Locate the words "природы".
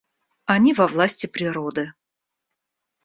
1.27-1.91